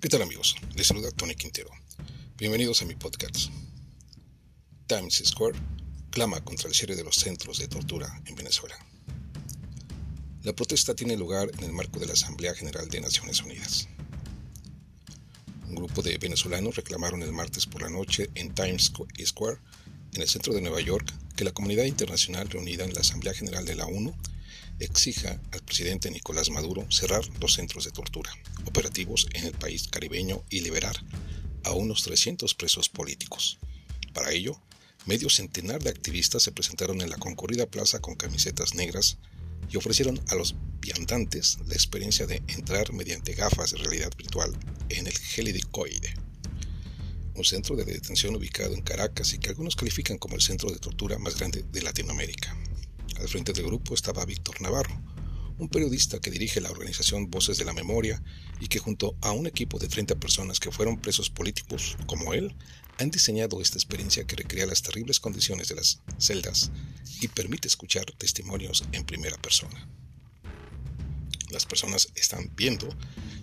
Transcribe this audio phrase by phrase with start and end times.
[0.00, 0.56] ¿Qué tal amigos?
[0.76, 1.68] Les saluda Tony Quintero.
[2.38, 3.50] Bienvenidos a mi podcast.
[4.86, 5.58] Times Square
[6.08, 8.78] clama contra el cierre de los centros de tortura en Venezuela.
[10.42, 13.88] La protesta tiene lugar en el marco de la Asamblea General de Naciones Unidas.
[15.68, 18.92] Un grupo de venezolanos reclamaron el martes por la noche en Times
[19.26, 19.58] Square,
[20.14, 23.66] en el centro de Nueva York, que la comunidad internacional reunida en la Asamblea General
[23.66, 24.16] de la ONU
[24.78, 28.32] exija al presidente Nicolás Maduro cerrar los centros de tortura
[28.64, 30.96] operativos en el país caribeño y liberar
[31.64, 33.58] a unos 300 presos políticos.
[34.12, 34.60] Para ello,
[35.06, 39.18] medio centenar de activistas se presentaron en la concurrida plaza con camisetas negras
[39.70, 44.56] y ofrecieron a los viandantes la experiencia de entrar mediante gafas de realidad virtual
[44.88, 46.14] en el Gelidicoide,
[47.34, 50.78] un centro de detención ubicado en Caracas y que algunos califican como el centro de
[50.78, 52.56] tortura más grande de Latinoamérica.
[53.20, 54.98] Al frente del grupo estaba Víctor Navarro,
[55.58, 58.22] un periodista que dirige la organización Voces de la Memoria
[58.60, 62.56] y que junto a un equipo de 30 personas que fueron presos políticos como él,
[62.96, 66.70] han diseñado esta experiencia que recrea las terribles condiciones de las celdas
[67.20, 69.86] y permite escuchar testimonios en primera persona.
[71.50, 72.88] Las personas están viendo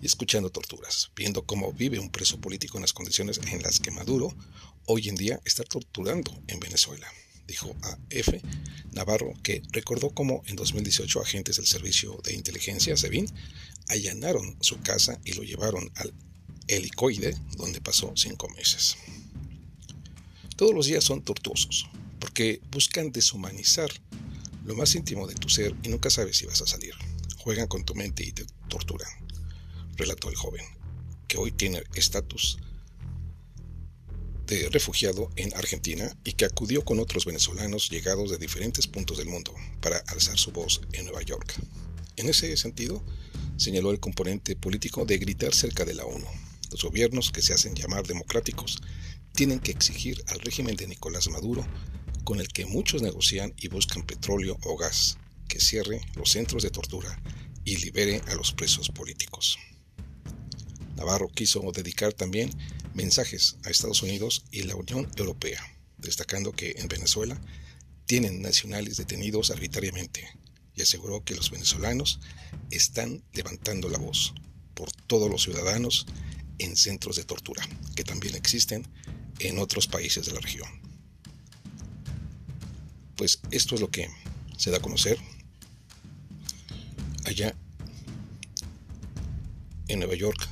[0.00, 3.90] y escuchando torturas, viendo cómo vive un preso político en las condiciones en las que
[3.90, 4.36] Maduro
[4.86, 7.08] hoy en día está torturando en Venezuela
[7.46, 8.40] dijo a F.
[8.92, 13.26] Navarro, que recordó cómo en 2018 agentes del Servicio de Inteligencia, SEBIN,
[13.88, 16.14] allanaron su casa y lo llevaron al
[16.68, 18.96] helicoide, donde pasó cinco meses.
[20.56, 21.86] Todos los días son tortuosos,
[22.20, 23.90] porque buscan deshumanizar
[24.64, 26.94] lo más íntimo de tu ser y nunca sabes si vas a salir.
[27.38, 29.10] Juegan con tu mente y te torturan,
[29.96, 30.64] relató el joven,
[31.28, 32.58] que hoy tiene estatus
[34.46, 39.28] de refugiado en Argentina y que acudió con otros venezolanos llegados de diferentes puntos del
[39.28, 41.54] mundo para alzar su voz en Nueva York.
[42.16, 43.04] En ese sentido,
[43.56, 46.26] señaló el componente político de gritar cerca de la ONU.
[46.70, 48.80] Los gobiernos que se hacen llamar democráticos
[49.32, 51.66] tienen que exigir al régimen de Nicolás Maduro,
[52.24, 55.18] con el que muchos negocian y buscan petróleo o gas,
[55.48, 57.20] que cierre los centros de tortura
[57.64, 59.58] y libere a los presos políticos.
[60.96, 62.50] Navarro quiso dedicar también
[62.94, 65.60] mensajes a Estados Unidos y la Unión Europea,
[65.98, 67.40] destacando que en Venezuela
[68.06, 70.28] tienen nacionales detenidos arbitrariamente
[70.74, 72.20] y aseguró que los venezolanos
[72.70, 74.34] están levantando la voz
[74.74, 76.06] por todos los ciudadanos
[76.58, 78.86] en centros de tortura, que también existen
[79.38, 80.68] en otros países de la región.
[83.16, 84.08] Pues esto es lo que
[84.56, 85.18] se da a conocer
[87.24, 87.54] allá
[89.88, 90.48] en Nueva York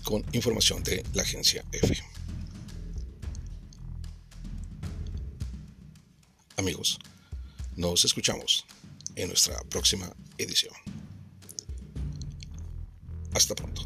[0.00, 1.96] con información de la agencia F.
[6.56, 6.98] Amigos,
[7.76, 8.64] nos escuchamos
[9.14, 10.74] en nuestra próxima edición.
[13.34, 13.82] Hasta pronto.